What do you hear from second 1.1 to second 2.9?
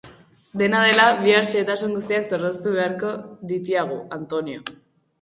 bihar xehetasun guztiak zorroztu